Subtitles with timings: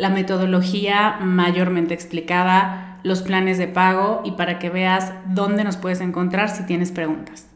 [0.00, 6.00] la metodología mayormente explicada, los planes de pago y para que veas dónde nos puedes
[6.00, 7.46] encontrar si tienes preguntas.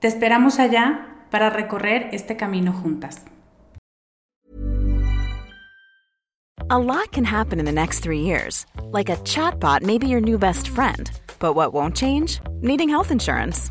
[0.00, 3.26] Te esperamos allá para recorrer este camino juntas.
[6.68, 8.64] A lot can happen in the next three years.
[8.90, 11.10] Like a chatbot may be your new best friend.
[11.38, 12.40] But what won't change?
[12.62, 13.70] Needing health insurance.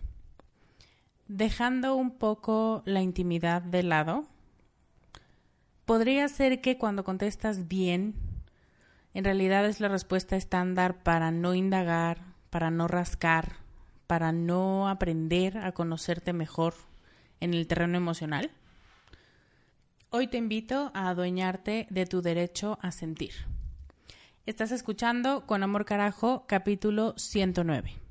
[1.33, 4.27] Dejando un poco la intimidad de lado,
[5.85, 8.15] podría ser que cuando contestas bien,
[9.13, 13.53] en realidad es la respuesta estándar para no indagar, para no rascar,
[14.07, 16.73] para no aprender a conocerte mejor
[17.39, 18.51] en el terreno emocional.
[20.09, 23.31] Hoy te invito a adueñarte de tu derecho a sentir.
[24.45, 28.10] Estás escuchando Con Amor Carajo, capítulo 109.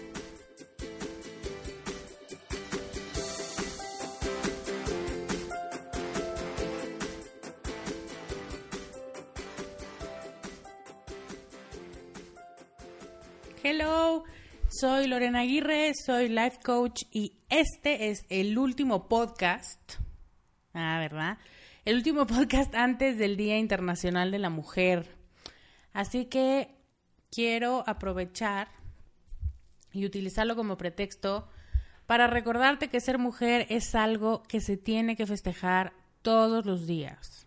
[14.81, 19.79] Soy Lorena Aguirre, soy life coach y este es el último podcast.
[20.73, 21.37] Ah, ¿verdad?
[21.85, 25.05] El último podcast antes del Día Internacional de la Mujer.
[25.93, 26.73] Así que
[27.29, 28.69] quiero aprovechar
[29.93, 31.47] y utilizarlo como pretexto
[32.07, 35.93] para recordarte que ser mujer es algo que se tiene que festejar
[36.23, 37.45] todos los días.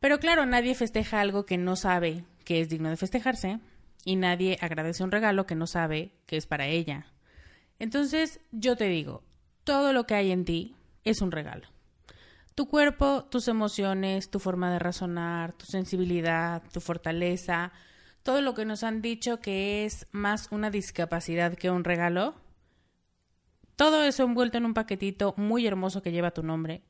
[0.00, 3.60] Pero claro, nadie festeja algo que no sabe que es digno de festejarse
[4.08, 7.12] y nadie agradece un regalo que no sabe que es para ella.
[7.78, 9.22] Entonces, yo te digo,
[9.64, 10.74] todo lo que hay en ti
[11.04, 11.68] es un regalo.
[12.54, 17.70] Tu cuerpo, tus emociones, tu forma de razonar, tu sensibilidad, tu fortaleza,
[18.22, 22.34] todo lo que nos han dicho que es más una discapacidad que un regalo,
[23.76, 26.82] todo eso envuelto en un paquetito muy hermoso que lleva tu nombre,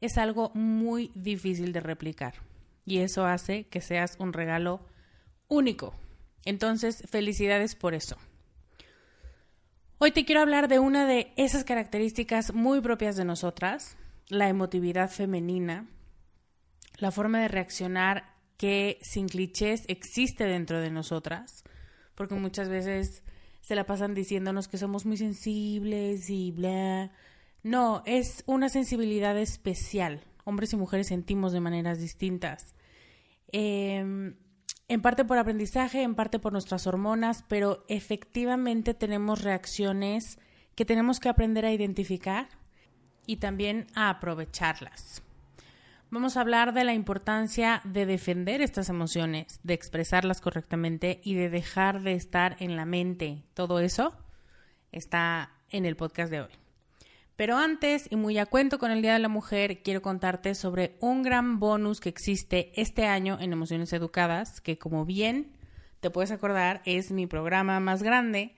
[0.00, 2.34] es algo muy difícil de replicar.
[2.84, 4.80] Y eso hace que seas un regalo
[5.46, 5.94] único
[6.44, 8.16] entonces, felicidades por eso.
[9.98, 13.96] Hoy te quiero hablar de una de esas características muy propias de nosotras,
[14.28, 15.88] la emotividad femenina,
[16.98, 21.64] la forma de reaccionar que sin clichés existe dentro de nosotras,
[22.14, 23.22] porque muchas veces
[23.60, 27.10] se la pasan diciéndonos que somos muy sensibles y bla.
[27.62, 30.20] No, es una sensibilidad especial.
[30.44, 32.74] Hombres y mujeres sentimos de maneras distintas.
[33.52, 34.34] Eh,
[34.88, 40.38] en parte por aprendizaje, en parte por nuestras hormonas, pero efectivamente tenemos reacciones
[40.74, 42.48] que tenemos que aprender a identificar
[43.26, 45.22] y también a aprovecharlas.
[46.10, 51.50] vamos a hablar de la importancia de defender estas emociones, de expresarlas correctamente y de
[51.50, 53.42] dejar de estar en la mente.
[53.54, 54.14] Todo eso
[54.92, 56.63] está en el podcast de hoy.
[57.36, 60.96] Pero antes, y muy a cuento con el Día de la Mujer, quiero contarte sobre
[61.00, 65.56] un gran bonus que existe este año en Emociones Educadas, que como bien
[65.98, 68.54] te puedes acordar, es mi programa más grande,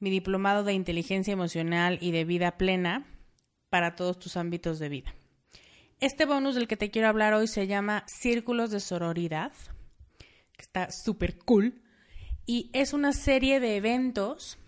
[0.00, 3.06] mi diplomado de inteligencia emocional y de vida plena
[3.70, 5.14] para todos tus ámbitos de vida.
[6.00, 9.52] Este bonus del que te quiero hablar hoy se llama Círculos de Sororidad,
[10.52, 11.82] que está súper cool,
[12.44, 14.58] y es una serie de eventos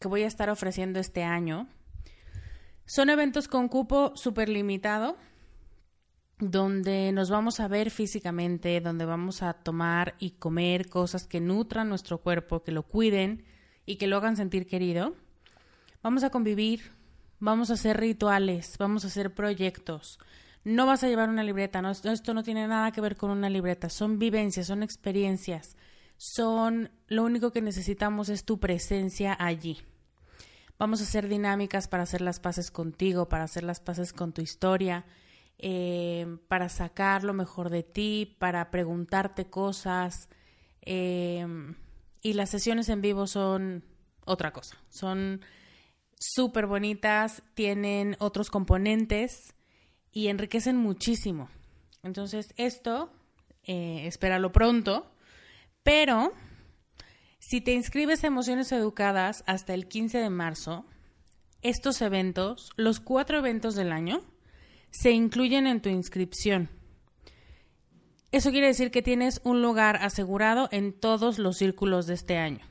[0.00, 1.68] que voy a estar ofreciendo este año.
[2.88, 5.18] Son eventos con cupo súper limitado,
[6.38, 11.90] donde nos vamos a ver físicamente, donde vamos a tomar y comer cosas que nutran
[11.90, 13.44] nuestro cuerpo, que lo cuiden
[13.84, 15.14] y que lo hagan sentir querido.
[16.02, 16.92] Vamos a convivir,
[17.40, 20.18] vamos a hacer rituales, vamos a hacer proyectos.
[20.64, 23.50] No vas a llevar una libreta, no, esto no tiene nada que ver con una
[23.50, 25.76] libreta, son vivencias, son experiencias,
[26.16, 29.76] son lo único que necesitamos es tu presencia allí.
[30.78, 34.42] Vamos a hacer dinámicas para hacer las paces contigo, para hacer las paces con tu
[34.42, 35.04] historia,
[35.58, 40.28] eh, para sacar lo mejor de ti, para preguntarte cosas.
[40.82, 41.44] Eh,
[42.22, 43.84] y las sesiones en vivo son
[44.24, 45.40] otra cosa, son
[46.18, 49.54] súper bonitas, tienen otros componentes
[50.12, 51.48] y enriquecen muchísimo.
[52.02, 53.10] Entonces, esto,
[53.64, 55.10] eh, espéralo pronto,
[55.82, 56.32] pero
[57.38, 60.86] si te inscribes a Emociones Educadas hasta el 15 de marzo,
[61.62, 64.20] estos eventos, los cuatro eventos del año,
[64.90, 66.70] se incluyen en tu inscripción.
[68.30, 72.66] Eso quiere decir que tienes un lugar asegurado en todos los círculos de este año.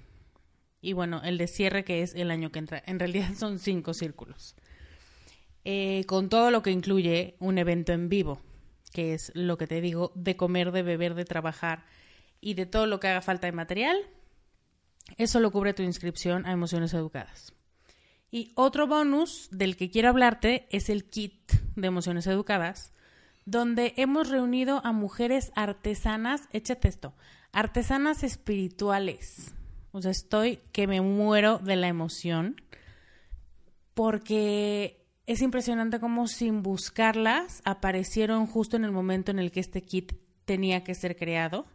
[0.82, 2.84] Y bueno, el de cierre que es el año que entra.
[2.86, 4.56] En realidad son cinco círculos.
[5.66, 8.40] Eh, con todo lo que incluye un evento en vivo,
[8.94, 11.86] que es lo que te digo, de comer, de beber, de trabajar
[12.40, 13.98] y de todo lo que haga falta de material.
[15.16, 17.54] Eso lo cubre tu inscripción a Emociones Educadas.
[18.30, 22.92] Y otro bonus del que quiero hablarte es el kit de Emociones Educadas,
[23.46, 27.14] donde hemos reunido a mujeres artesanas, échate esto,
[27.54, 29.54] artesanas espirituales.
[29.92, 32.62] O sea, estoy que me muero de la emoción
[33.94, 39.82] porque es impresionante cómo sin buscarlas aparecieron justo en el momento en el que este
[39.82, 40.14] kit
[40.46, 41.66] tenía que ser creado.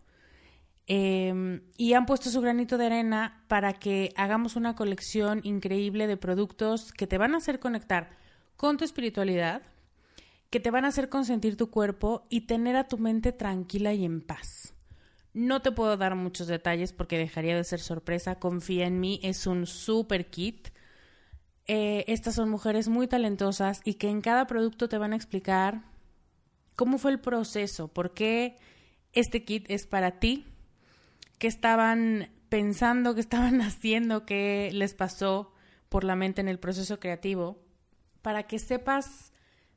[0.87, 6.17] Em, y han puesto su granito de arena para que hagamos una colección increíble de
[6.17, 8.11] productos que te van a hacer conectar
[8.56, 9.62] con tu espiritualidad,
[10.50, 14.05] que te van a hacer consentir tu cuerpo y tener a tu mente tranquila y
[14.05, 14.75] en paz.
[15.34, 18.38] No te puedo dar muchos detalles porque dejaría de ser sorpresa.
[18.38, 20.69] Confía en mí, es un super kit.
[21.67, 25.85] Eh, estas son mujeres muy talentosas y que en cada producto te van a explicar
[26.75, 28.58] cómo fue el proceso, por qué
[29.12, 30.51] este kit es para ti,
[31.42, 35.52] qué estaban pensando, qué estaban haciendo, qué les pasó
[35.88, 37.58] por la mente en el proceso creativo,
[38.22, 39.32] para que sepas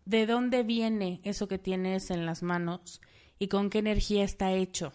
[0.06, 3.02] de dónde viene eso que tienes en las manos
[3.40, 4.94] y con qué energía está hecho.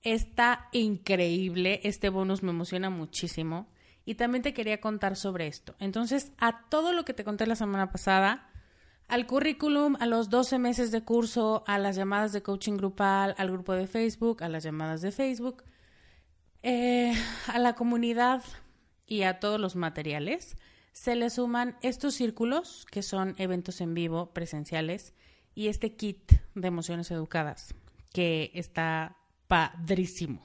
[0.00, 3.68] Está increíble, este bonus me emociona muchísimo
[4.06, 5.74] y también te quería contar sobre esto.
[5.80, 8.48] Entonces, a todo lo que te conté la semana pasada,
[9.08, 13.50] al currículum, a los 12 meses de curso, a las llamadas de coaching grupal, al
[13.50, 15.64] grupo de Facebook, a las llamadas de Facebook,
[16.62, 17.12] eh,
[17.46, 18.42] a la comunidad
[19.06, 20.56] y a todos los materiales,
[20.92, 25.14] se le suman estos círculos, que son eventos en vivo presenciales,
[25.54, 27.74] y este kit de emociones educadas,
[28.12, 29.16] que está
[29.48, 30.42] padrísimo.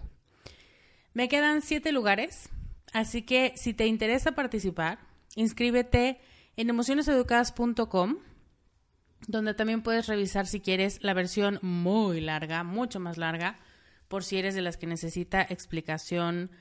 [1.13, 2.49] Me quedan siete lugares,
[2.93, 4.99] así que si te interesa participar,
[5.35, 6.19] inscríbete
[6.57, 8.17] en emocioneseducadas.com,
[9.27, 13.59] donde también puedes revisar si quieres la versión muy larga, mucho más larga,
[14.07, 16.51] por si eres de las que necesita explicación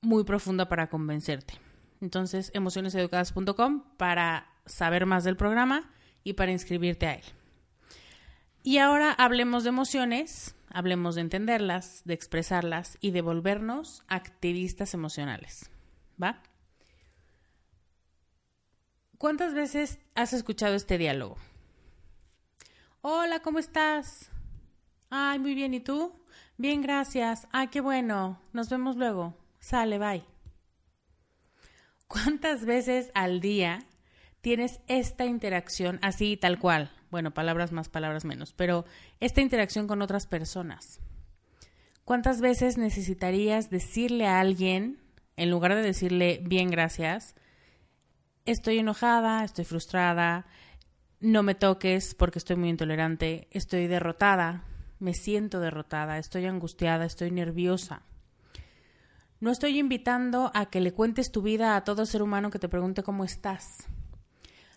[0.00, 1.54] muy profunda para convencerte.
[2.00, 5.90] Entonces, emocioneseducadas.com para saber más del programa
[6.22, 7.24] y para inscribirte a él.
[8.62, 15.70] Y ahora hablemos de emociones, hablemos de entenderlas, de expresarlas y de volvernos activistas emocionales.
[16.22, 16.42] ¿Va?
[19.18, 21.36] ¿Cuántas veces has escuchado este diálogo?
[23.06, 24.30] Hola, ¿cómo estás?
[25.10, 26.18] Ay, muy bien, ¿y tú?
[26.56, 27.46] Bien, gracias.
[27.52, 28.40] Ay, qué bueno.
[28.54, 29.36] Nos vemos luego.
[29.60, 30.24] Sale, bye.
[32.08, 33.84] ¿Cuántas veces al día
[34.40, 36.92] tienes esta interacción así tal cual?
[37.10, 38.86] Bueno, palabras más, palabras menos, pero
[39.20, 40.98] esta interacción con otras personas.
[42.06, 44.98] ¿Cuántas veces necesitarías decirle a alguien,
[45.36, 47.34] en lugar de decirle bien gracias,
[48.46, 50.46] estoy enojada, estoy frustrada,
[51.24, 54.64] no me toques porque estoy muy intolerante, estoy derrotada,
[54.98, 58.02] me siento derrotada, estoy angustiada, estoy nerviosa.
[59.40, 62.68] No estoy invitando a que le cuentes tu vida a todo ser humano que te
[62.68, 63.86] pregunte cómo estás.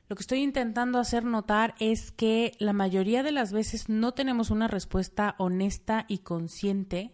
[0.08, 4.50] Lo que estoy intentando hacer notar es que la mayoría de las veces no tenemos
[4.50, 7.14] una respuesta honesta y consciente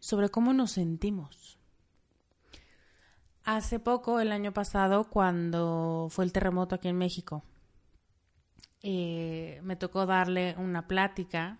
[0.00, 1.60] sobre cómo nos sentimos.
[3.44, 7.44] Hace poco, el año pasado, cuando fue el terremoto aquí en México,
[8.86, 11.58] eh, me tocó darle una plática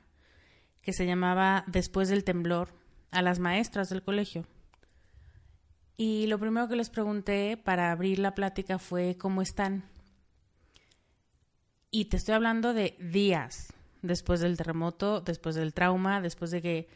[0.82, 2.68] que se llamaba Después del temblor
[3.10, 4.44] a las maestras del colegio.
[5.96, 9.84] Y lo primero que les pregunté para abrir la plática fue ¿cómo están?
[11.90, 16.88] Y te estoy hablando de días después del terremoto, después del trauma, después de que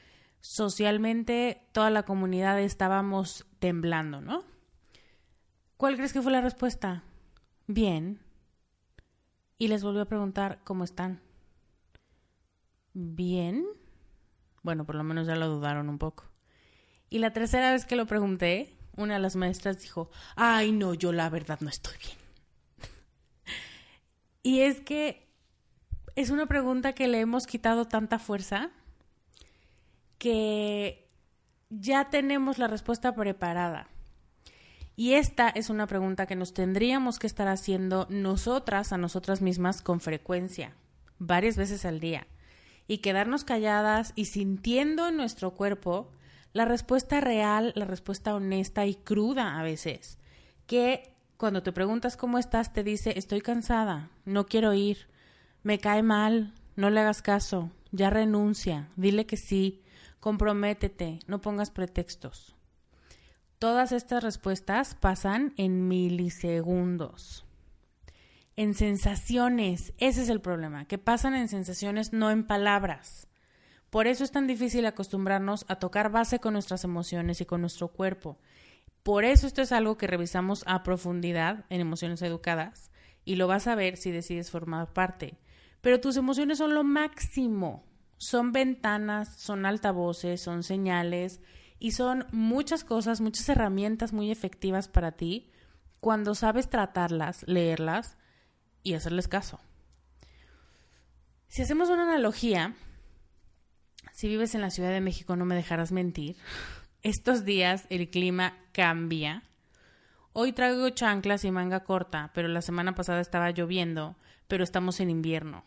[0.42, 4.44] socialmente toda la comunidad estábamos temblando, ¿no?
[5.78, 7.02] ¿Cuál crees que fue la respuesta?
[7.66, 8.27] Bien.
[9.58, 11.20] Y les volvió a preguntar cómo están.
[12.94, 13.66] Bien.
[14.62, 16.24] Bueno, por lo menos ya lo dudaron un poco.
[17.10, 21.12] Y la tercera vez que lo pregunté, una de las maestras dijo, ay no, yo
[21.12, 22.16] la verdad no estoy bien.
[24.42, 25.28] y es que
[26.16, 28.70] es una pregunta que le hemos quitado tanta fuerza
[30.18, 31.08] que
[31.70, 33.88] ya tenemos la respuesta preparada.
[34.98, 39.80] Y esta es una pregunta que nos tendríamos que estar haciendo nosotras a nosotras mismas
[39.80, 40.74] con frecuencia,
[41.20, 42.26] varias veces al día,
[42.88, 46.10] y quedarnos calladas y sintiendo en nuestro cuerpo
[46.52, 50.18] la respuesta real, la respuesta honesta y cruda a veces,
[50.66, 55.06] que cuando te preguntas cómo estás te dice estoy cansada, no quiero ir,
[55.62, 59.80] me cae mal, no le hagas caso, ya renuncia, dile que sí,
[60.18, 62.57] comprométete, no pongas pretextos.
[63.58, 67.44] Todas estas respuestas pasan en milisegundos.
[68.54, 73.26] En sensaciones, ese es el problema, que pasan en sensaciones, no en palabras.
[73.90, 77.88] Por eso es tan difícil acostumbrarnos a tocar base con nuestras emociones y con nuestro
[77.88, 78.38] cuerpo.
[79.02, 82.92] Por eso esto es algo que revisamos a profundidad en emociones educadas
[83.24, 85.36] y lo vas a ver si decides formar parte.
[85.80, 87.84] Pero tus emociones son lo máximo.
[88.18, 91.40] Son ventanas, son altavoces, son señales
[91.78, 95.50] y son muchas cosas, muchas herramientas muy efectivas para ti
[96.00, 98.16] cuando sabes tratarlas, leerlas
[98.82, 99.60] y hacerles caso.
[101.48, 102.74] Si hacemos una analogía,
[104.12, 106.36] si vives en la Ciudad de México no me dejarás mentir,
[107.02, 109.44] estos días el clima cambia.
[110.32, 114.16] Hoy traigo chanclas y manga corta, pero la semana pasada estaba lloviendo,
[114.46, 115.64] pero estamos en invierno.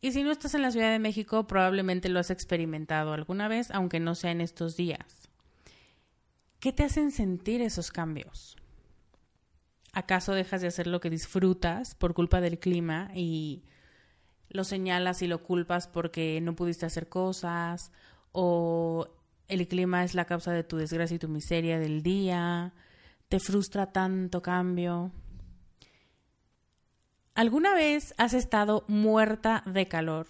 [0.00, 3.70] Y si no estás en la Ciudad de México, probablemente lo has experimentado alguna vez,
[3.72, 5.28] aunque no sea en estos días.
[6.60, 8.56] ¿Qué te hacen sentir esos cambios?
[9.92, 13.64] ¿Acaso dejas de hacer lo que disfrutas por culpa del clima y
[14.48, 17.90] lo señalas y lo culpas porque no pudiste hacer cosas?
[18.32, 19.08] ¿O
[19.48, 22.72] el clima es la causa de tu desgracia y tu miseria del día?
[23.28, 25.10] ¿Te frustra tanto cambio?
[27.38, 30.26] ¿Alguna vez has estado muerta de calor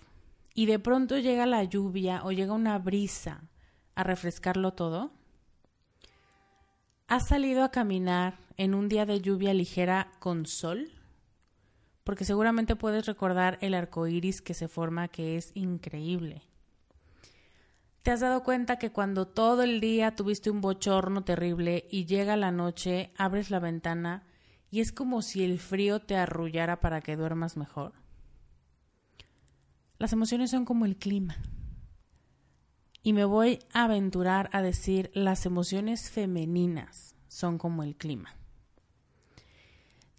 [0.52, 3.48] y de pronto llega la lluvia o llega una brisa
[3.94, 5.10] a refrescarlo todo?
[7.06, 10.90] ¿Has salido a caminar en un día de lluvia ligera con sol?
[12.04, 16.42] Porque seguramente puedes recordar el arco iris que se forma, que es increíble.
[18.02, 22.36] ¿Te has dado cuenta que cuando todo el día tuviste un bochorno terrible y llega
[22.36, 24.27] la noche, abres la ventana
[24.70, 27.92] y es como si el frío te arrullara para que duermas mejor.
[29.98, 31.36] Las emociones son como el clima.
[33.02, 38.34] Y me voy a aventurar a decir las emociones femeninas son como el clima.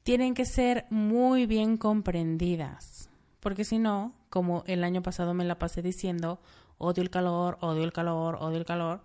[0.04, 5.60] Tienen que ser muy bien comprendidas, porque si no, como el año pasado me la
[5.60, 6.42] pasé diciendo,
[6.78, 9.04] odio el calor, odio el calor, odio el calor,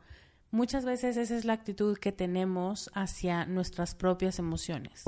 [0.50, 5.04] muchas veces esa es la actitud que tenemos hacia nuestras propias emociones.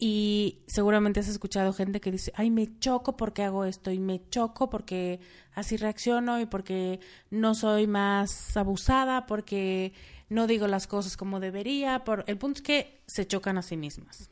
[0.00, 4.28] Y seguramente has escuchado gente que dice, ay, me choco porque hago esto y me
[4.30, 5.18] choco porque
[5.54, 7.00] así reacciono y porque
[7.30, 9.92] no soy más abusada, porque
[10.28, 12.04] no digo las cosas como debería.
[12.04, 12.24] Por...
[12.28, 14.30] El punto es que se chocan a sí mismas.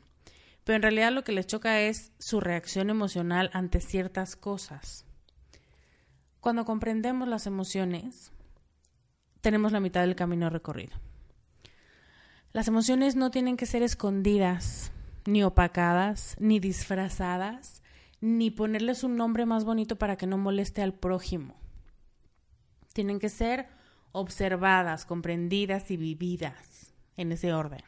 [0.63, 5.05] Pero en realidad lo que les choca es su reacción emocional ante ciertas cosas.
[6.39, 8.31] Cuando comprendemos las emociones,
[9.41, 10.95] tenemos la mitad del camino recorrido.
[12.53, 14.91] Las emociones no tienen que ser escondidas
[15.27, 17.83] ni opacadas, ni disfrazadas,
[18.21, 21.53] ni ponerles un nombre más bonito para que no moleste al prójimo.
[22.93, 23.67] Tienen que ser
[24.13, 27.81] observadas, comprendidas y vividas en ese orden.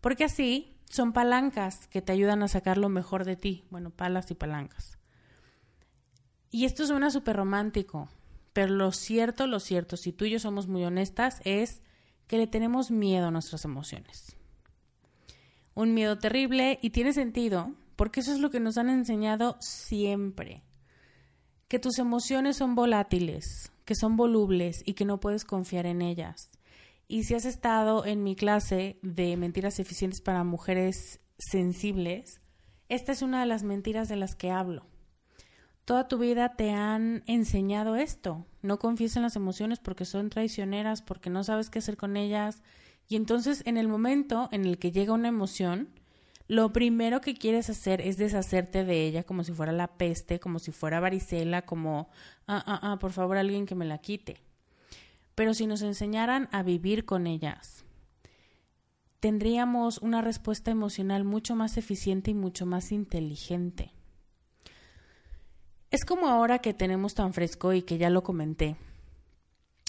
[0.00, 3.64] Porque así, son palancas que te ayudan a sacar lo mejor de ti.
[3.70, 4.98] Bueno, palas y palancas.
[6.52, 8.08] Y esto suena súper romántico,
[8.52, 11.82] pero lo cierto, lo cierto, si tú y yo somos muy honestas, es
[12.28, 14.36] que le tenemos miedo a nuestras emociones.
[15.74, 20.62] Un miedo terrible y tiene sentido, porque eso es lo que nos han enseñado siempre.
[21.68, 26.50] Que tus emociones son volátiles, que son volubles y que no puedes confiar en ellas.
[27.08, 32.40] Y si has estado en mi clase de mentiras eficientes para mujeres sensibles,
[32.88, 34.86] esta es una de las mentiras de las que hablo
[35.84, 38.46] toda tu vida te han enseñado esto.
[38.62, 42.62] No confíes en las emociones porque son traicioneras, porque no sabes qué hacer con ellas.
[43.08, 45.88] Y entonces en el momento en el que llega una emoción,
[46.48, 50.58] lo primero que quieres hacer es deshacerte de ella como si fuera la peste, como
[50.58, 52.10] si fuera varicela, como,
[52.46, 54.42] ah, ah, ah, por favor alguien que me la quite.
[55.34, 57.84] Pero si nos enseñaran a vivir con ellas,
[59.20, 63.92] tendríamos una respuesta emocional mucho más eficiente y mucho más inteligente.
[65.90, 68.76] Es como ahora que tenemos tan fresco y que ya lo comenté.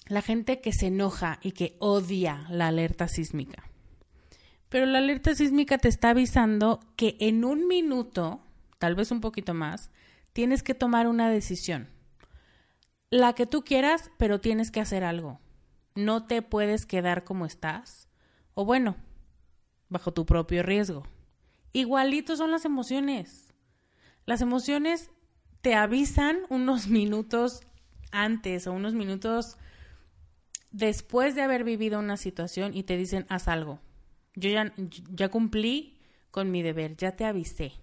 [0.08, 3.64] La gente que se enoja y que odia la alerta sísmica.
[4.70, 8.42] Pero la alerta sísmica te está avisando que en un minuto,
[8.80, 9.92] tal vez un poquito más,
[10.34, 11.90] tienes que tomar una decisión.
[13.10, 15.40] La que tú quieras, pero tienes que hacer algo.
[15.96, 18.10] No te puedes quedar como estás.
[18.56, 18.96] O bueno,
[19.90, 21.04] bajo tu propio riesgo.
[21.72, 23.54] Igualito son las emociones.
[24.26, 25.12] Las emociones
[25.62, 27.62] te avisan unos minutos
[28.12, 29.58] antes o unos minutos
[30.74, 33.80] después de haber vivido una situación y te dicen, haz algo.
[34.36, 36.00] Yo ya, cumplí
[36.32, 37.74] con mi deber, ya te avisé.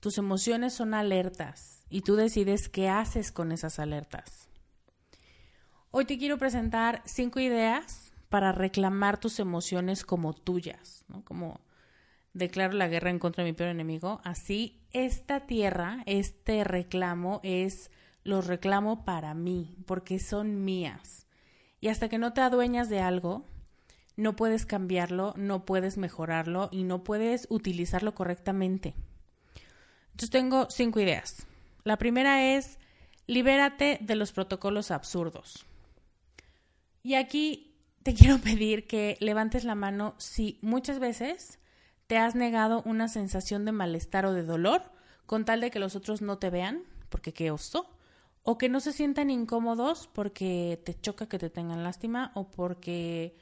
[0.00, 4.48] Tus emociones son alertas y tú decides qué haces con esas alertas.
[5.90, 11.22] Hoy te quiero presentar cinco ideas para reclamar tus emociones como tuyas, ¿no?
[11.24, 11.60] como
[12.32, 17.90] declaro la guerra en contra de mi peor enemigo, así esta tierra, este reclamo es,
[18.24, 21.25] los reclamo para mí, porque son mías.
[21.86, 23.44] Y hasta que no te adueñas de algo,
[24.16, 28.96] no puedes cambiarlo, no puedes mejorarlo y no puedes utilizarlo correctamente.
[30.06, 31.46] Entonces tengo cinco ideas.
[31.84, 32.80] La primera es,
[33.28, 35.64] libérate de los protocolos absurdos.
[37.04, 41.60] Y aquí te quiero pedir que levantes la mano si muchas veces
[42.08, 44.82] te has negado una sensación de malestar o de dolor
[45.24, 47.95] con tal de que los otros no te vean, porque qué oso,
[48.48, 53.36] o que no se sientan incómodos porque te choca que te tengan lástima o porque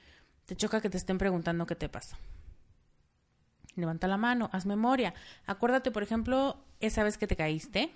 [0.47, 2.19] te choca que te estén preguntando qué te pasa.
[3.77, 5.13] Levanta la mano, haz memoria.
[5.45, 7.93] Acuérdate, por ejemplo, esa vez que te caíste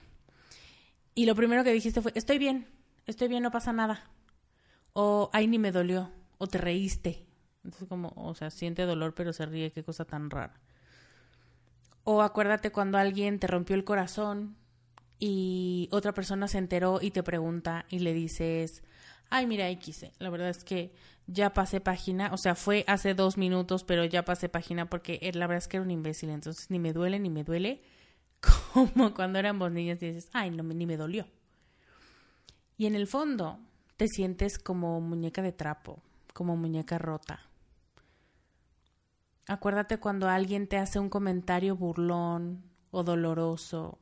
[1.14, 2.68] y lo primero que dijiste fue, estoy bien,
[3.06, 4.04] estoy bien, no pasa nada.
[4.92, 6.10] O, ay, ni me dolió.
[6.36, 7.24] O te reíste.
[7.64, 10.60] Entonces, como, o sea, siente dolor, pero se ríe, qué cosa tan rara.
[12.04, 14.58] O acuérdate cuando alguien te rompió el corazón
[15.18, 18.82] y otra persona se enteró y te pregunta y le dices,
[19.30, 20.94] ay, mira, X, la verdad es que
[21.26, 25.46] ya pasé página, o sea, fue hace dos minutos, pero ya pasé página porque la
[25.46, 27.82] verdad es que era un imbécil, entonces ni me duele, ni me duele,
[28.72, 31.26] como cuando éramos niños y dices, ay, no, ni me dolió.
[32.76, 33.58] Y en el fondo
[33.96, 36.00] te sientes como muñeca de trapo,
[36.32, 37.40] como muñeca rota.
[39.48, 43.98] Acuérdate cuando alguien te hace un comentario burlón o doloroso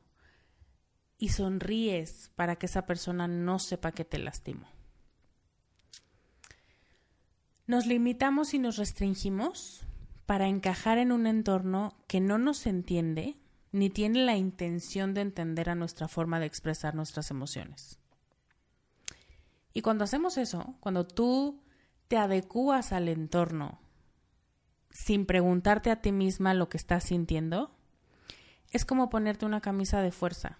[1.17, 4.67] y sonríes para que esa persona no sepa que te lastimó.
[7.65, 9.81] Nos limitamos y nos restringimos
[10.25, 13.37] para encajar en un entorno que no nos entiende
[13.71, 17.99] ni tiene la intención de entender a nuestra forma de expresar nuestras emociones.
[19.73, 21.61] Y cuando hacemos eso, cuando tú
[22.07, 23.79] te adecuas al entorno
[24.89, 27.71] sin preguntarte a ti misma lo que estás sintiendo,
[28.71, 30.57] es como ponerte una camisa de fuerza.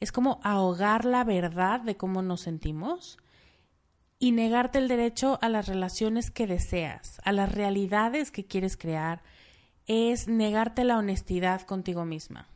[0.00, 3.18] Es como ahogar la verdad de cómo nos sentimos
[4.18, 9.22] y negarte el derecho a las relaciones que deseas, a las realidades que quieres crear,
[9.86, 12.48] es negarte la honestidad contigo misma.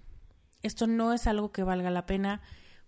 [0.62, 2.40] Esto no es algo que valga la pena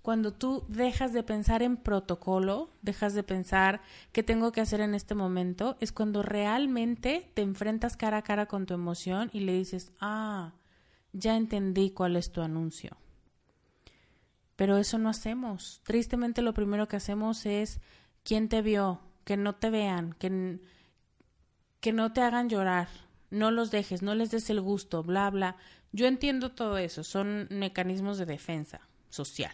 [0.04, 3.80] cuando tú dejas de pensar en protocolo, dejas de pensar
[4.12, 8.44] qué tengo que hacer en este momento, es cuando realmente te enfrentas cara a cara
[8.44, 10.52] con tu emoción y le dices, ah,
[11.14, 12.98] ya entendí cuál es tu anuncio.
[14.56, 15.80] Pero eso no hacemos.
[15.84, 17.80] Tristemente lo primero que hacemos es,
[18.22, 19.00] ¿quién te vio?
[19.24, 20.60] Que no te vean, que,
[21.80, 22.88] que no te hagan llorar,
[23.30, 25.56] no los dejes, no les des el gusto, bla, bla.
[25.92, 29.52] Yo entiendo todo eso, son mecanismos de defensa social.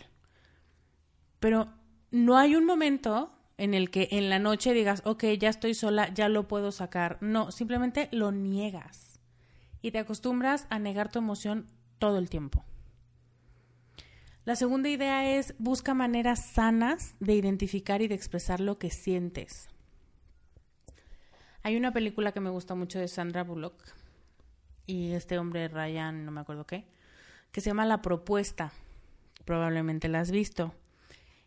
[1.38, 1.72] Pero
[2.10, 6.12] no hay un momento en el que en la noche digas, ok, ya estoy sola,
[6.14, 7.18] ya lo puedo sacar.
[7.20, 9.20] No, simplemente lo niegas.
[9.82, 11.66] y te acostumbras a negar tu emoción
[11.98, 12.64] todo el tiempo.
[14.50, 19.68] La segunda idea es busca maneras sanas de identificar y de expresar lo que sientes.
[21.62, 23.80] Hay una película que me gusta mucho de Sandra Bullock
[24.86, 26.84] y este hombre Ryan, no me acuerdo qué,
[27.52, 28.72] que se llama La Propuesta.
[29.44, 30.74] Probablemente la has visto.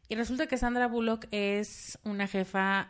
[0.08, 2.90] Y resulta que Sandra Bullock es una jefa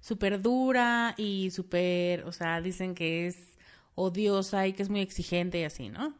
[0.00, 3.56] súper dura y súper, o sea, dicen que es
[3.94, 6.16] odiosa y que es muy exigente y así, ¿no?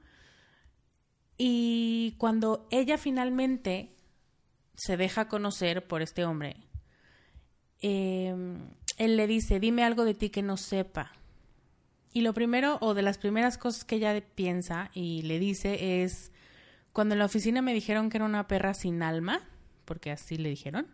[1.39, 3.95] Y cuando ella finalmente
[4.75, 6.57] se deja conocer por este hombre,
[7.81, 8.59] em,
[8.97, 11.13] él le dice, dime algo de ti que no sepa.
[12.13, 16.33] Y lo primero, o de las primeras cosas que ella piensa y le dice es,
[16.93, 19.41] cuando en la oficina me dijeron que era una perra sin alma,
[19.85, 20.89] porque así le dijeron,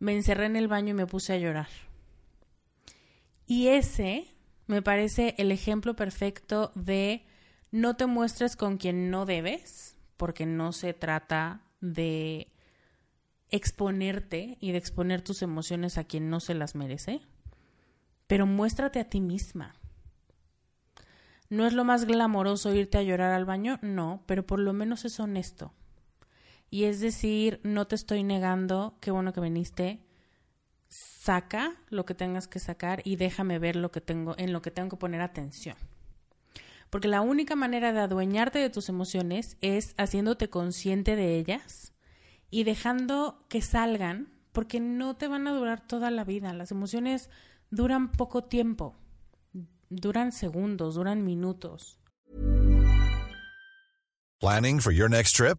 [0.00, 1.68] me encerré en el baño y me puse a llorar.
[3.46, 4.26] Y ese
[4.66, 7.24] me parece el ejemplo perfecto de
[7.70, 12.52] no te muestres con quien no debes, porque no se trata de
[13.50, 17.20] exponerte y de exponer tus emociones a quien no se las merece,
[18.26, 19.74] pero muéstrate a ti misma.
[21.48, 23.78] ¿No es lo más glamoroso irte a llorar al baño?
[23.82, 25.72] No, pero por lo menos es honesto.
[26.70, 30.04] Y es decir, no te estoy negando, qué bueno que viniste,
[30.88, 34.70] saca lo que tengas que sacar y déjame ver lo que tengo, en lo que
[34.70, 35.76] tengo que poner atención.
[36.90, 41.94] Porque la única manera de adueñarte de tus emociones es haciéndote consciente de ellas
[42.50, 46.52] y dejando que salgan, porque no te van a durar toda la vida.
[46.52, 47.30] Las emociones
[47.70, 48.96] duran poco tiempo,
[49.88, 52.00] duran segundos, duran minutos.
[54.40, 55.58] Planning for your next trip?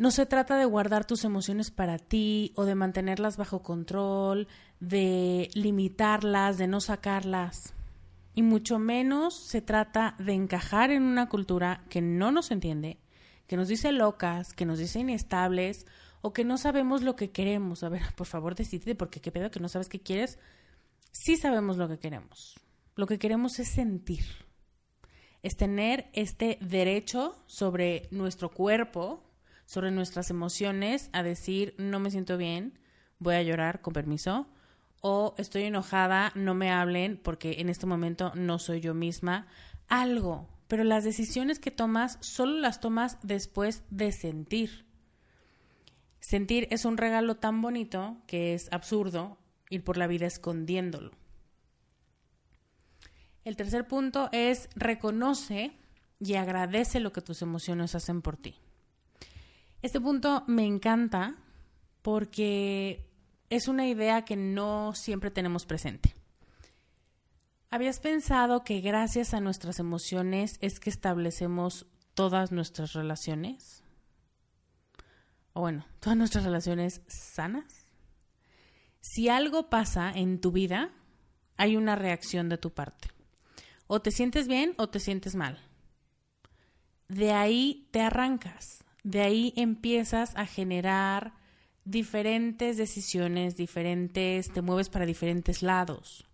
[0.00, 4.48] No se trata de guardar tus emociones para ti o de mantenerlas bajo control,
[4.80, 7.74] de limitarlas, de no sacarlas.
[8.32, 12.96] Y mucho menos se trata de encajar en una cultura que no nos entiende,
[13.46, 15.84] que nos dice locas, que nos dice inestables
[16.22, 17.82] o que no sabemos lo que queremos.
[17.82, 20.38] A ver, por favor, decídete porque qué pedo que no sabes qué quieres.
[21.12, 22.58] Sí sabemos lo que queremos.
[22.96, 24.24] Lo que queremos es sentir.
[25.42, 29.26] Es tener este derecho sobre nuestro cuerpo,
[29.70, 32.76] sobre nuestras emociones a decir no me siento bien,
[33.20, 34.48] voy a llorar con permiso,
[35.00, 39.46] o estoy enojada, no me hablen porque en este momento no soy yo misma,
[39.86, 44.86] algo, pero las decisiones que tomas solo las tomas después de sentir.
[46.18, 51.12] Sentir es un regalo tan bonito que es absurdo ir por la vida escondiéndolo.
[53.44, 55.70] El tercer punto es reconoce
[56.18, 58.56] y agradece lo que tus emociones hacen por ti.
[59.82, 61.36] Este punto me encanta
[62.02, 63.06] porque
[63.48, 66.14] es una idea que no siempre tenemos presente.
[67.70, 73.84] ¿Habías pensado que gracias a nuestras emociones es que establecemos todas nuestras relaciones?
[75.52, 77.86] O bueno, todas nuestras relaciones sanas.
[79.00, 80.90] Si algo pasa en tu vida,
[81.56, 83.08] hay una reacción de tu parte.
[83.86, 85.58] O te sientes bien o te sientes mal.
[87.08, 88.84] De ahí te arrancas.
[89.02, 91.34] De ahí empiezas a generar
[91.84, 96.26] diferentes decisiones, diferentes, te mueves para diferentes lados.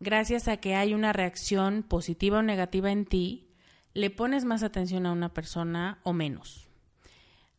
[0.00, 3.48] Gracias a que hay una reacción positiva o negativa en ti,
[3.94, 6.68] le pones más atención a una persona o menos.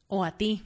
[0.08, 0.64] O a ti,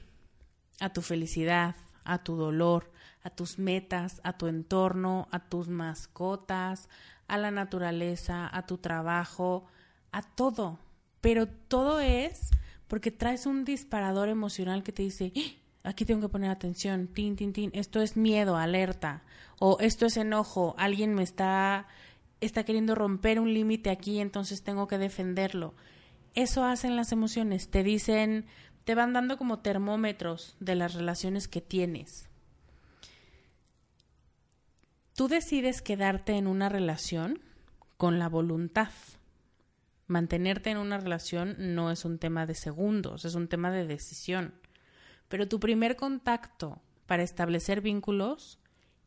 [0.78, 1.74] a tu felicidad,
[2.04, 2.92] a tu dolor,
[3.24, 6.88] a tus metas, a tu entorno, a tus mascotas,
[7.26, 9.64] a la naturaleza, a tu trabajo,
[10.12, 10.78] a todo.
[11.20, 12.50] Pero todo es
[12.88, 15.90] porque traes un disparador emocional que te dice, ¡Ah!
[15.90, 19.22] aquí tengo que poner atención, tin, tin, tin, esto es miedo, alerta,
[19.58, 21.86] o esto es enojo, alguien me está,
[22.40, 25.74] está queriendo romper un límite aquí, entonces tengo que defenderlo.
[26.34, 28.46] Eso hacen las emociones, te dicen,
[28.84, 32.28] te van dando como termómetros de las relaciones que tienes.
[35.14, 37.40] Tú decides quedarte en una relación
[37.96, 38.90] con la voluntad.
[40.06, 44.54] Mantenerte en una relación no es un tema de segundos, es un tema de decisión.
[45.28, 48.58] Pero tu primer contacto para establecer vínculos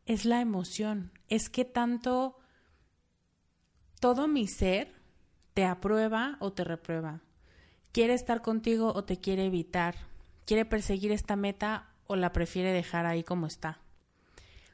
[0.06, 2.38] es la emoción, es que tanto
[4.00, 4.94] todo mi ser
[5.54, 7.20] te aprueba o te reprueba.
[7.92, 9.96] Quiere estar contigo o te quiere evitar.
[10.44, 13.80] Quiere perseguir esta meta o la prefiere dejar ahí como está.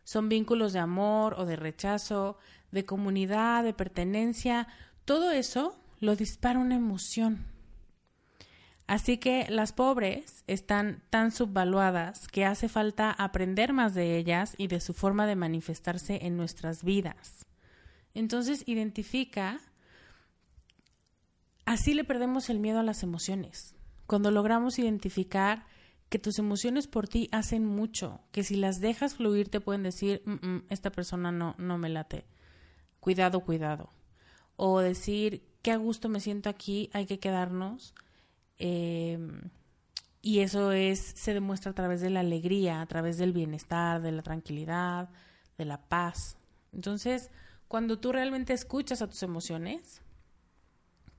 [0.05, 2.39] Son vínculos de amor o de rechazo,
[2.71, 4.69] de comunidad, de pertenencia.
[5.05, 7.47] Todo eso lo dispara una emoción.
[8.87, 14.67] Así que las pobres están tan subvaluadas que hace falta aprender más de ellas y
[14.67, 17.47] de su forma de manifestarse en nuestras vidas.
[18.13, 19.61] Entonces identifica,
[21.65, 23.75] así le perdemos el miedo a las emociones.
[24.07, 25.67] Cuando logramos identificar
[26.11, 30.23] que tus emociones por ti hacen mucho, que si las dejas fluir te pueden decir,
[30.27, 32.27] mm, mm, esta persona no, no me late,
[33.01, 33.91] cuidado, cuidado.
[34.57, 37.95] O decir, qué a gusto me siento aquí, hay que quedarnos.
[38.59, 39.51] Em,
[40.21, 44.13] y eso es, se demuestra a través de la alegría, a través del bienestar, de
[44.13, 45.09] la tranquilidad,
[45.57, 46.37] de la paz.
[46.75, 47.31] Entonces,
[47.67, 50.03] cuando tú realmente escuchas a tus emociones,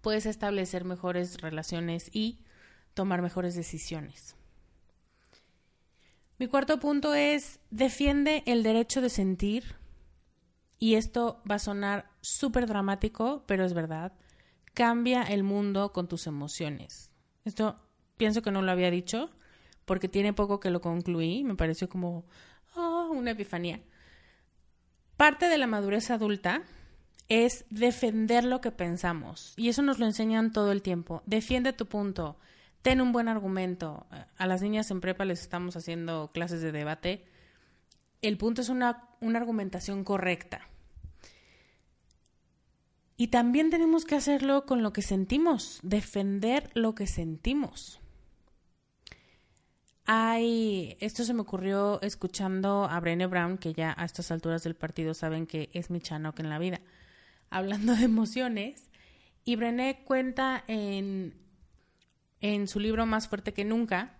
[0.01, 2.37] puedes establecer mejores relaciones y
[2.93, 4.35] tomar mejores decisiones.
[6.37, 9.75] Mi cuarto punto es defiende el derecho de sentir.
[10.77, 14.13] Y esto va a sonar súper dramático, pero es verdad.
[14.75, 17.11] Cambia el mundo con tus emociones.
[17.43, 17.79] Esto
[18.17, 19.31] pienso que no lo había dicho
[19.85, 21.43] porque tiene poco que lo concluí.
[21.43, 22.25] Me pareció como
[22.75, 23.81] oh, una epifanía.
[25.17, 26.61] Parte de la madurez adulta
[27.29, 29.55] es defender lo que pensamos.
[29.57, 31.23] Y eso nos lo enseñan todo el tiempo.
[31.25, 32.37] Defiende tu punto
[32.85, 34.05] ten un buen argumento.
[34.37, 37.25] A las niñas en prepa les estamos haciendo clases de debate.
[38.21, 40.69] El punto es una, una argumentación correcta.
[43.17, 48.01] Y también tenemos que hacerlo con lo que sentimos, defender lo que sentimos.
[50.05, 54.75] Hay, esto se me ocurrió escuchando a Brené Brown, que ya a estas alturas del
[54.75, 56.81] partido saben que es mi chanoc en la vida,
[57.49, 58.89] hablando de emociones.
[59.45, 61.45] Y Brené cuenta en
[62.41, 64.17] en su libro Más fuerte que nunca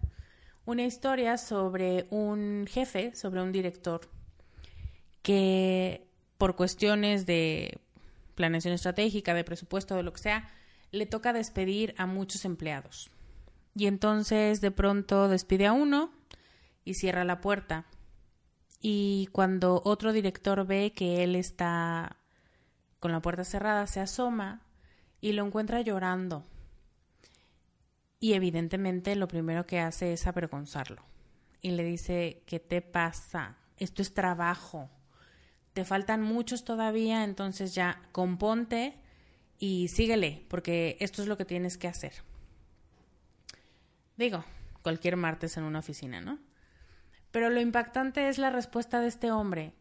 [0.65, 4.01] una historia sobre un jefe, sobre un director
[5.21, 7.79] que por cuestiones de
[8.35, 10.49] planeación estratégica, de presupuesto, de lo que sea,
[10.91, 13.09] le toca despedir a muchos empleados.
[13.75, 16.11] Y entonces de pronto despide a uno
[16.83, 17.85] y cierra la puerta.
[18.81, 22.17] Y cuando otro director ve que él está
[22.99, 24.61] con la puerta cerrada, se asoma
[25.21, 26.45] y lo encuentra llorando
[28.25, 31.03] y evidentemente lo primero que hace es avergonzarlo.
[31.61, 33.57] Y le dice, ¿qué te pasa?
[33.77, 34.89] Esto es trabajo.
[35.75, 38.93] Te faltan muchos todavía, entonces ya componte
[39.59, 42.13] y síguele, porque esto es lo que tienes que hacer.
[44.15, 44.45] Digo,
[44.83, 46.39] cualquier martes en una oficina, ¿no?
[47.31, 49.73] Pero lo impactante es la respuesta de este hombre,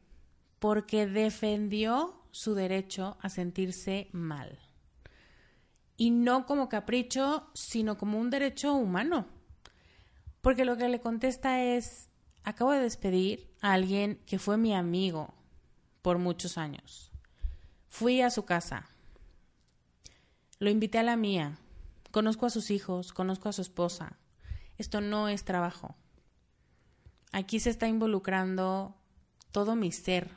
[0.59, 4.59] porque defendió su derecho a sentirse mal
[5.97, 9.29] y no como capricho, sino como un derecho humano.
[10.41, 12.09] Porque lo que le contesta es,
[12.43, 15.33] acabo de despedir a alguien que fue mi amigo
[16.05, 17.11] por muchos años.
[17.89, 18.91] Fui a su casa,
[20.59, 21.57] lo invité a la mía,
[22.11, 24.19] conozco a sus hijos, conozco a su esposa.
[24.77, 25.97] Esto no es trabajo.
[27.33, 28.95] Aquí se está involucrando
[29.51, 30.37] todo mi ser.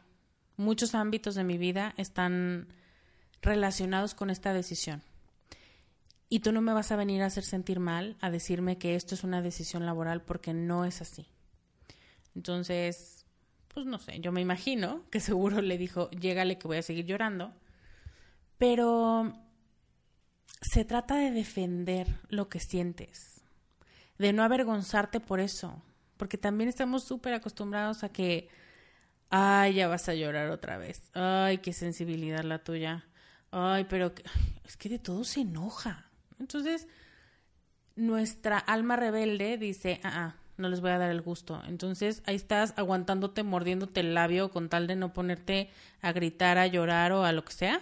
[0.56, 2.70] Muchos ámbitos de mi vida están
[3.42, 5.04] relacionados con esta decisión.
[6.30, 9.16] Y tú no me vas a venir a hacer sentir mal, a decirme que esto
[9.16, 11.28] es una decisión laboral porque no es así.
[12.36, 13.17] Entonces,
[13.78, 17.06] pues no sé, yo me imagino que seguro le dijo, llégale que voy a seguir
[17.06, 17.54] llorando.
[18.58, 19.32] Pero
[20.62, 23.44] se trata de defender lo que sientes,
[24.18, 25.84] de no avergonzarte por eso,
[26.18, 28.50] porque también estamos súper acostumbrados a que,
[29.30, 33.06] ay, ya vas a llorar otra vez, ay, qué sensibilidad la tuya,
[33.52, 34.12] ay, pero
[34.66, 36.10] es que de todo se enoja.
[36.40, 36.88] Entonces,
[37.96, 41.62] nuestra alma rebelde dice, ah, ah, no les voy a dar el gusto.
[41.68, 45.70] Entonces, ahí estás aguantándote, mordiéndote el labio con tal de no ponerte
[46.02, 47.82] a gritar, a llorar o a lo que sea.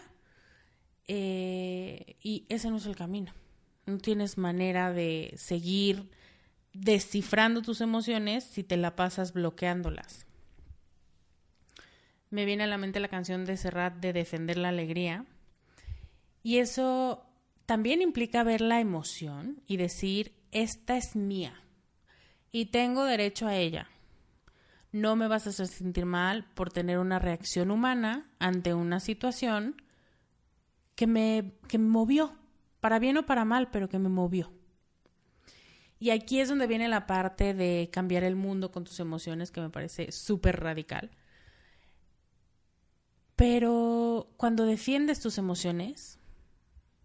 [1.08, 3.34] Eh, y ese no es el camino.
[3.86, 6.10] No tienes manera de seguir
[6.74, 10.26] descifrando tus emociones si te la pasas bloqueándolas.
[12.30, 15.26] Me viene a la mente la canción de Serrat de Defender la Alegría.
[16.44, 17.26] Y eso
[17.66, 21.65] también implica ver la emoción y decir, esta es mía
[22.56, 23.90] y tengo derecho a ella.
[24.94, 29.82] No me vas a hacer sentir mal por tener una reacción humana ante una situación
[30.96, 32.34] que me, que me movió,
[32.80, 34.54] para bien o para mal, pero que me movió.
[36.00, 39.60] Y aquí es donde viene la parte de cambiar el mundo con tus emociones, que
[39.60, 41.12] me parece súper radical.
[43.36, 46.20] Pero cuando defiendes tus emociones,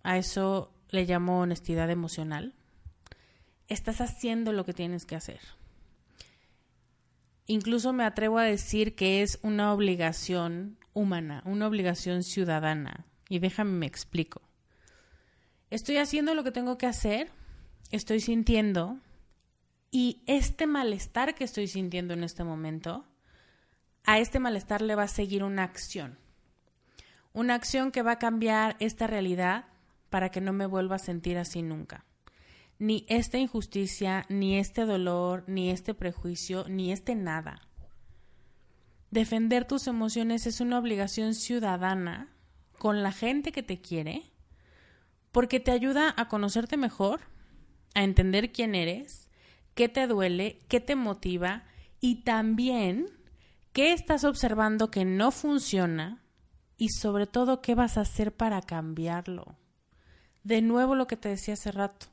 [0.05, 2.55] a eso le llamo honestidad emocional,
[3.71, 5.41] estás haciendo lo que tienes que hacer.
[7.47, 13.07] Incluso me atrevo a decir que es una obligación humana, una obligación ciudadana.
[13.29, 14.43] Y déjame me explico.
[15.71, 17.31] Estoy haciendo lo que tengo que hacer,
[17.91, 18.99] estoy sintiendo,
[19.91, 23.05] y este malestar que estoy sintiendo en este momento,
[24.05, 26.19] a este malestar le va a seguir una acción.
[27.33, 29.67] Una acción que va a cambiar esta realidad
[30.09, 32.05] para que no me vuelva a sentir así nunca.
[32.81, 37.61] Ni esta injusticia, ni este dolor, ni este prejuicio, ni este nada.
[39.11, 42.35] Defender tus emociones es una obligación ciudadana
[42.79, 44.33] con la gente que te quiere,
[45.31, 47.21] porque te ayuda a conocerte mejor,
[47.95, 49.29] a entender quién eres,
[49.75, 51.65] qué te duele, qué te motiva
[52.01, 53.07] y también
[53.73, 56.25] qué estás observando que no funciona
[56.79, 59.59] y sobre todo qué vas a hacer para cambiarlo.
[60.45, 62.07] De nuevo lo que te decía hace rato,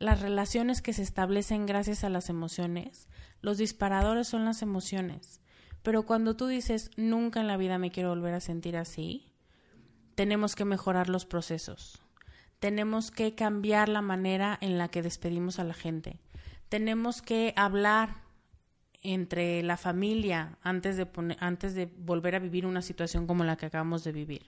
[0.00, 3.06] las relaciones que se establecen gracias a las emociones,
[3.42, 5.40] los disparadores son las emociones.
[5.82, 9.30] Pero cuando tú dices nunca en la vida me quiero volver a sentir así,
[10.14, 12.02] tenemos que mejorar los procesos.
[12.60, 16.18] Tenemos que cambiar la manera en la que despedimos a la gente.
[16.70, 18.22] Tenemos que hablar
[19.02, 21.08] entre la familia antes de,
[21.40, 24.46] antes de volver a vivir una situación como la que acabamos de vivir.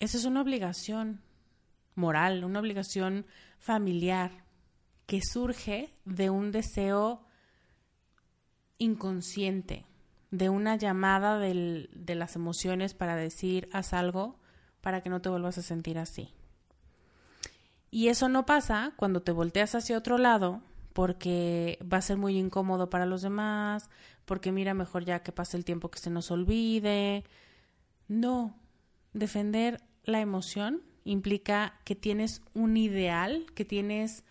[0.00, 1.22] Esa es una obligación
[1.96, 3.26] moral, una obligación
[3.58, 4.44] familiar
[5.06, 7.24] que surge de un deseo
[8.78, 9.86] inconsciente,
[10.30, 14.38] de una llamada de las emociones para decir haz algo
[14.80, 16.32] para que no te vuelvas a sentir así.
[17.90, 22.38] Y eso no pasa cuando te volteas hacia otro lado porque va a ser muy
[22.38, 23.90] incómodo para los demás,
[24.24, 27.24] porque mira mejor ya que pase el tiempo que se nos olvide.
[28.08, 28.56] No,
[29.12, 34.24] defender la emoción implica que tienes un ideal, que tienes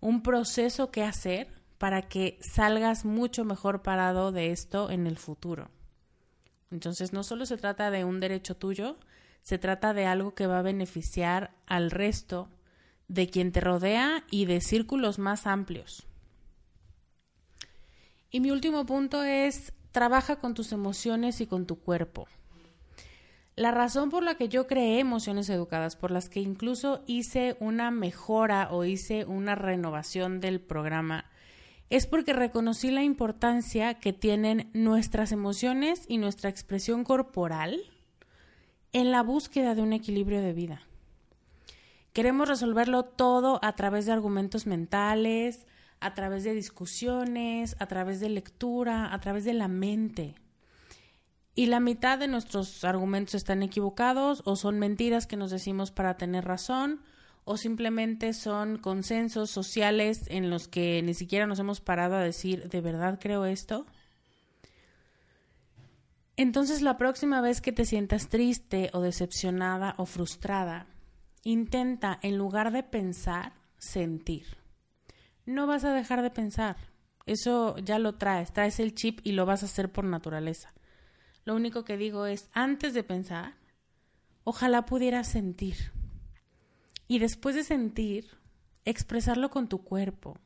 [0.00, 5.70] un proceso que hacer para que salgas mucho mejor parado de esto en el futuro.
[6.70, 8.96] Entonces no solo se trata de un derecho tuyo,
[9.42, 12.48] se trata de algo que va a beneficiar al resto
[13.08, 16.06] de quien te rodea y de círculos más amplios.
[18.30, 22.28] Y mi último punto es, trabaja con tus emociones y con tu cuerpo.
[23.56, 27.90] La razón por la que yo creé emociones educadas, por las que incluso hice una
[27.90, 31.26] mejora o hice una renovación del programa,
[31.90, 37.80] es porque reconocí la importancia que tienen nuestras emociones y nuestra expresión corporal
[38.92, 40.82] en la búsqueda de un equilibrio de vida.
[42.12, 45.66] Queremos resolverlo todo a través de argumentos mentales,
[46.00, 50.36] a través de discusiones, a través de lectura, a través de la mente
[51.54, 56.16] y la mitad de nuestros argumentos están equivocados o son mentiras que nos decimos para
[56.16, 57.02] tener razón
[57.44, 62.68] o simplemente son consensos sociales en los que ni siquiera nos hemos parado a decir,
[62.68, 63.86] ¿de verdad creo esto?
[66.36, 70.86] Entonces la próxima vez que te sientas triste o decepcionada o frustrada,
[71.42, 74.46] intenta en lugar de pensar, sentir.
[75.44, 76.76] No vas a dejar de pensar.
[77.26, 80.72] Eso ya lo traes, traes el chip y lo vas a hacer por naturaleza.
[81.44, 83.54] Lo único que digo es, antes de pensar,
[84.44, 85.76] ojalá pudieras sentir.
[87.08, 88.28] Y después de sentir,
[88.84, 90.38] expresarlo con tu cuerpo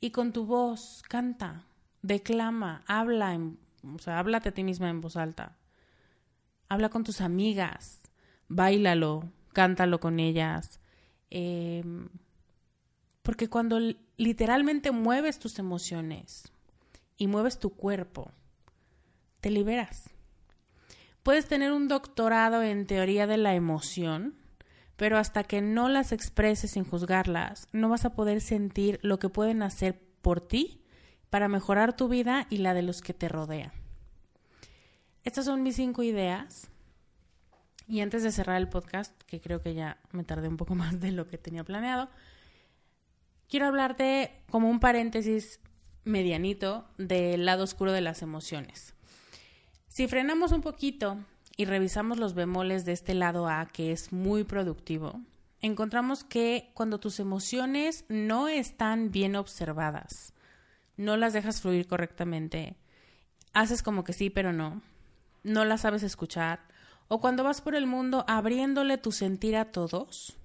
[0.00, 1.02] y con tu voz.
[1.08, 1.66] Canta,
[2.02, 3.38] declama, habla,
[3.82, 5.56] o sea, háblate a ti misma en voz alta.
[6.68, 8.00] Habla con tus amigas,
[8.48, 10.80] bailalo, cántalo con ellas.
[11.30, 12.08] Em,
[13.22, 13.78] porque cuando
[14.16, 16.52] literalmente mueves tus emociones
[17.16, 18.30] y mueves tu cuerpo,
[19.40, 20.13] te liberas.
[21.24, 24.34] Puedes tener un doctorado en teoría de la emoción,
[24.96, 29.30] pero hasta que no las expreses sin juzgarlas, no vas a poder sentir lo que
[29.30, 30.82] pueden hacer por ti
[31.30, 33.72] para mejorar tu vida y la de los que te rodean.
[35.22, 36.68] Estas son mis cinco ideas.
[37.88, 41.00] Y antes de cerrar el podcast, que creo que ya me tardé un poco más
[41.00, 42.10] de lo que tenía planeado,
[43.48, 45.58] quiero hablarte como un paréntesis
[46.04, 48.94] medianito del lado oscuro de las emociones.
[49.94, 51.18] Si frenamos un poquito
[51.56, 55.20] y revisamos los bemoles de este lado A, que es muy productivo,
[55.60, 60.32] encontramos que cuando tus emociones no están bien observadas,
[60.96, 62.74] no las dejas fluir correctamente,
[63.52, 64.82] haces como que sí, pero no,
[65.44, 66.58] no las sabes escuchar,
[67.06, 70.36] o cuando vas por el mundo abriéndole tu sentir a todos,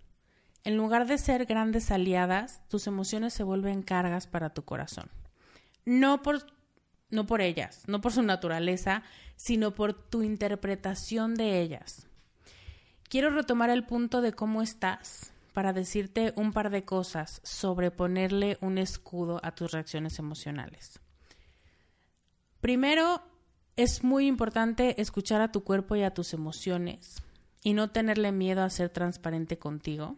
[0.64, 5.10] en lugar de ser grandes aliadas, tus emociones se vuelven cargas para tu corazón.
[5.86, 6.46] No por
[7.10, 9.04] no por ellas, no por su naturaleza,
[9.36, 12.08] sino por tu interpretación de ellas.
[13.10, 18.58] quiero retomar el punto de cómo estás para decirte un par de cosas sobre ponerle
[18.62, 21.00] un escudo a tus reacciones emocionales.
[22.62, 23.24] Primero,
[23.76, 27.24] es muy importante escuchar a tu cuerpo y a tus emociones
[27.64, 30.18] y no tenerle miedo a ser transparente contigo.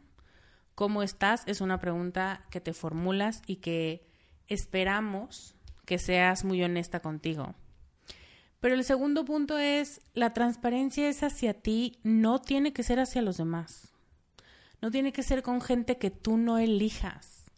[0.75, 1.43] ¿Cómo estás?
[1.45, 4.07] Es una pregunta que te formulas y que
[4.47, 5.55] esperamos
[5.91, 7.53] que seas muy honesta contigo.
[8.61, 13.21] Pero el segundo punto es, la transparencia es hacia ti, no tiene que ser hacia
[13.21, 13.91] los demás.
[14.81, 17.51] No tiene que ser con gente que tú no elijas.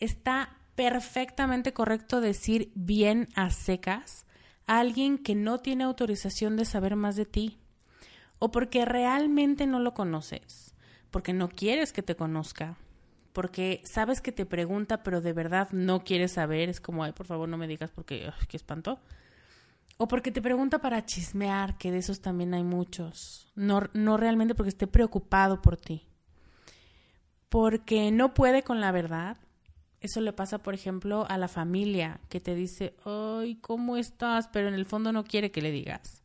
[0.00, 4.24] Está perfectamente correcto decir bien a secas
[4.66, 7.58] a alguien que no tiene autorización de saber más de ti,
[8.38, 10.74] o porque realmente no lo conoces,
[11.10, 12.78] porque no quieres que te conozca,
[13.34, 17.26] porque sabes que te pregunta pero de verdad no quieres saber, es como, ay, por
[17.26, 19.00] favor no me digas porque, qué espanto.
[19.96, 23.52] O porque te pregunta para chismear, que de esos también hay muchos.
[23.54, 26.06] No, no realmente porque esté preocupado por ti.
[27.48, 29.36] Porque no puede con la verdad,
[30.00, 34.48] eso le pasa, por ejemplo, a la familia que te dice, ay, ¿cómo estás?
[34.48, 36.22] Pero en el fondo no quiere que le digas.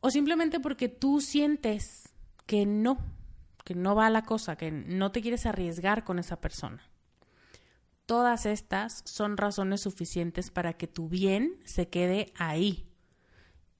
[0.00, 2.12] O simplemente porque tú sientes
[2.46, 2.98] que no,
[3.64, 6.82] que no va la cosa, que no te quieres arriesgar con esa persona.
[8.06, 12.86] Todas estas son razones suficientes para que tu bien se quede ahí.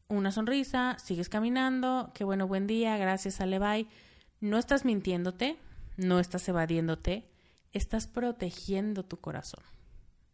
[0.09, 3.87] Una sonrisa, sigues caminando, qué bueno, buen día, gracias, ale bye.
[4.41, 5.59] No estás mintiéndote,
[5.99, 7.29] no estás evadiéndote,
[7.73, 9.63] estás protegiendo tu corazón.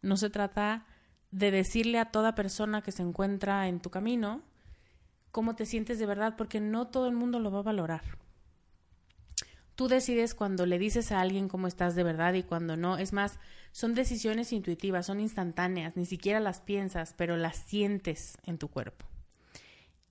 [0.01, 0.85] No se trata
[1.31, 4.41] de decirle a toda persona que se encuentra en tu camino
[5.31, 8.20] cómo te sientes de verdad, porque no todo el mundo lo va a valorar.
[9.75, 12.97] Tú decides cuando le dices a alguien cómo estás de verdad y cuando no.
[12.97, 13.39] Es más,
[13.71, 19.05] son decisiones intuitivas, son instantáneas, ni siquiera las piensas, pero las sientes en tu cuerpo.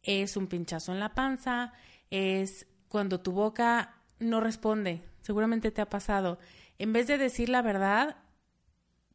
[0.02, 1.72] Es un pinchazo en la panza,
[2.10, 6.38] es cuando tu boca no responde, seguramente te ha pasado
[6.80, 8.16] en vez de decir la verdad,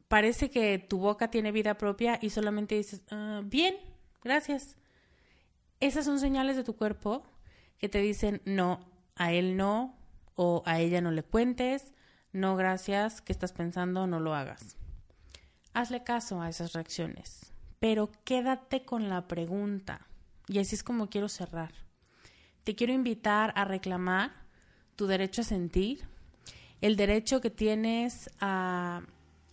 [0.06, 3.74] parece que tu boca tiene vida propia y solamente dices, ah, bien,
[4.22, 4.76] gracias.
[5.80, 7.24] Esas son señales de tu cuerpo
[7.78, 9.95] que te dicen, no, a él no,
[10.36, 11.92] o a ella no le cuentes,
[12.32, 14.06] no, gracias, ¿qué estás pensando?
[14.06, 14.76] No lo hagas.
[15.72, 20.06] Hazle caso a esas reacciones, pero quédate con la pregunta.
[20.46, 21.72] Y así es como quiero cerrar.
[22.62, 24.32] Te quiero invitar a reclamar
[24.96, 26.06] tu derecho a sentir,
[26.80, 29.02] el derecho que tienes a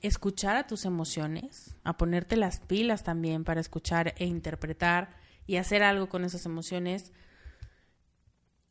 [0.02, 5.16] escuchar a tus emociones, a ponerte las pilas también para escuchar e interpretar
[5.48, 7.14] y hacer algo con esas emociones,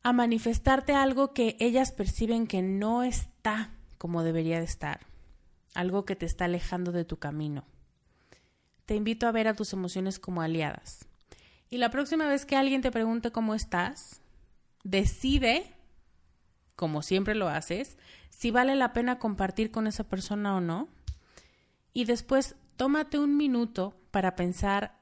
[0.03, 5.01] a manifestarte algo que ellas perciben que no está como debería de estar,
[5.75, 7.65] algo que te está alejando de tu camino.
[8.85, 11.07] Te invito a ver a tus emociones como aliadas.
[11.71, 14.21] Y la próxima vez que alguien te pregunte cómo estás,
[14.83, 15.73] decide
[16.83, 17.97] como siempre lo haces,
[18.29, 20.89] si vale la pena compartir con esa persona o no.
[21.93, 24.99] Y después tómate un minuto para pensar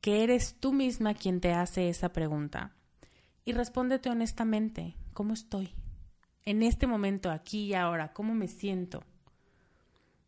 [0.00, 2.72] que eres tú misma quien te hace esa pregunta.
[3.44, 5.74] Y respóndete honestamente, ¿cómo estoy?
[6.44, 9.02] En este momento, aquí y ahora, ¿cómo me siento?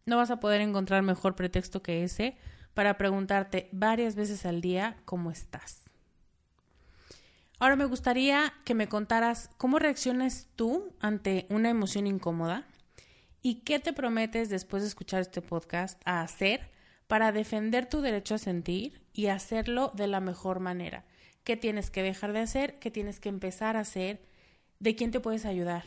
[0.06, 2.36] No vas a poder encontrar mejor pretexto que ese
[2.74, 5.84] para preguntarte varias veces al día cómo estás.
[7.60, 12.66] Ahora me gustaría que me contaras cómo reaccionas tú ante una emoción incómoda
[13.42, 16.70] y qué te prometes después de escuchar este podcast a hacer
[17.06, 21.04] para defender tu derecho a sentir y hacerlo de la mejor manera.
[21.44, 22.78] ¿Qué tienes que dejar de hacer?
[22.78, 24.22] ¿Qué tienes que empezar a hacer?
[24.80, 25.84] ¿De quién te puedes ayudar?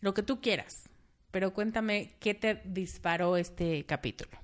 [0.00, 0.88] Lo que tú quieras.
[1.30, 4.36] Pero cuéntame qué te disparó este capítulo.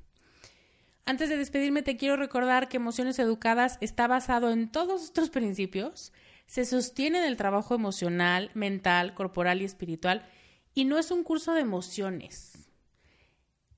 [1.05, 6.13] Antes de despedirme, te quiero recordar que Emociones Educadas está basado en todos estos principios,
[6.47, 10.29] se sostiene del trabajo emocional, mental, corporal y espiritual,
[10.75, 12.71] y no es un curso de emociones.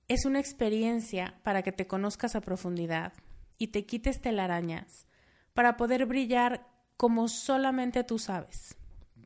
[0.08, 3.14] Es una experiencia para que te conozcas a profundidad
[3.58, 5.06] y te quites telarañas
[5.56, 8.76] para poder brillar como solamente tú sabes.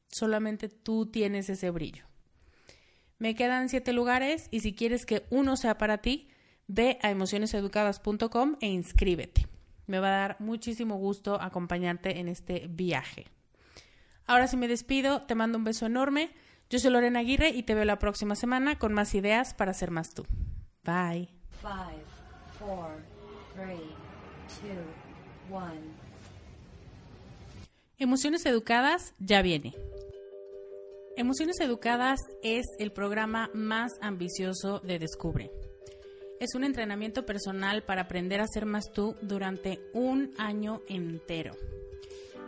[0.08, 2.04] Solamente tú tienes ese brillo.
[3.18, 6.30] Me quedan siete lugares y si quieres que uno sea para ti,
[6.68, 9.48] ve a emocioneseducadas.com e inscríbete.
[9.86, 13.26] Me va a dar muchísimo gusto acompañarte en este viaje.
[14.24, 16.30] Ahora sí me despido, te mando un beso enorme.
[16.70, 19.90] Yo soy Lorena Aguirre y te veo la próxima semana con más ideas para ser
[19.90, 20.24] más tú.
[20.84, 21.28] Bye.
[28.00, 29.76] Emociones Educadas ya viene.
[31.16, 35.52] Emociones Educadas es el programa más ambicioso de Descubre
[36.40, 41.54] es un entrenamiento personal para aprender a ser más tú durante un año entero.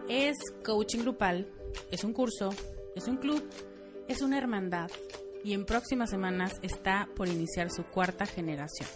[0.09, 1.47] Es coaching grupal,
[1.91, 2.51] es un curso,
[2.97, 3.47] es un club,
[4.09, 4.91] es una hermandad
[5.45, 8.89] y en próximas semanas está por iniciar su cuarta generación.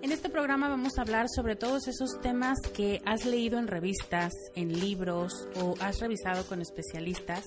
[0.00, 4.32] En este programa vamos a hablar sobre todos esos temas que has leído en revistas,
[4.54, 7.44] en libros o has revisado con especialistas,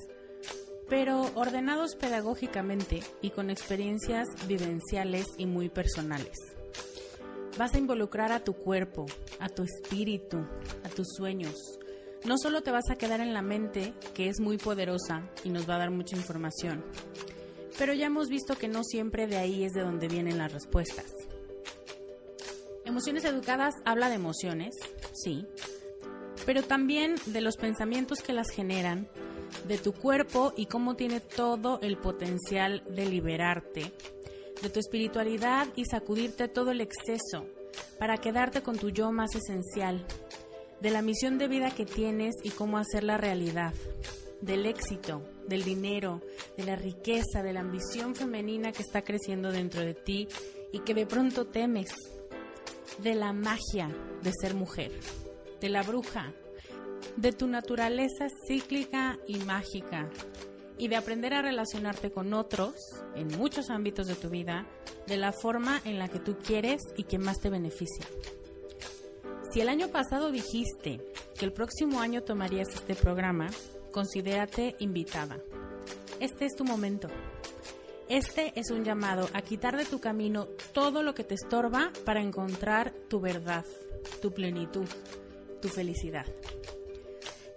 [0.89, 6.35] pero ordenados pedagógicamente y con experiencias vivenciales y muy personales.
[7.57, 9.05] Vas a involucrar a tu cuerpo,
[9.39, 10.39] a tu espíritu,
[10.83, 11.55] a tus sueños.
[12.25, 15.69] No solo te vas a quedar en la mente, que es muy poderosa y nos
[15.69, 16.83] va a dar mucha información,
[17.77, 21.20] pero ya hemos visto que no siempre de ahí es de donde vienen las respuestas.
[22.91, 24.75] Emociones Educadas habla de emociones,
[25.13, 25.45] sí,
[26.45, 29.07] pero también de los pensamientos que las generan,
[29.65, 33.93] de tu cuerpo y cómo tiene todo el potencial de liberarte,
[34.61, 37.45] de tu espiritualidad y sacudirte todo el exceso
[37.97, 40.05] para quedarte con tu yo más esencial,
[40.81, 43.73] de la misión de vida que tienes y cómo hacerla realidad,
[44.41, 46.21] del éxito, del dinero,
[46.57, 50.27] de la riqueza, de la ambición femenina que está creciendo dentro de ti
[50.73, 51.93] y que de pronto temes
[52.99, 53.89] de la magia
[54.21, 54.91] de ser mujer,
[55.59, 56.33] de la bruja,
[57.15, 60.09] de tu naturaleza cíclica y mágica
[60.77, 62.73] y de aprender a relacionarte con otros
[63.15, 64.65] en muchos ámbitos de tu vida
[65.07, 68.05] de la forma en la que tú quieres y que más te beneficia.
[69.51, 71.01] Si el año pasado dijiste
[71.37, 73.47] que el próximo año tomarías este programa,
[73.91, 75.37] considérate invitada.
[76.19, 77.09] Este es tu momento.
[78.11, 82.21] Este es un llamado a quitar de tu camino todo lo que te estorba para
[82.21, 83.63] encontrar tu verdad,
[84.21, 84.85] tu plenitud,
[85.61, 86.25] tu felicidad.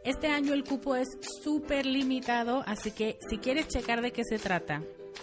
[0.05, 1.09] Este año el cupo es
[1.43, 4.81] súper limitado, así que si quieres checar de qué se trata,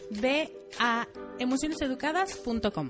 [0.10, 1.08] ve a
[1.40, 2.90] emocioneseducadas.com.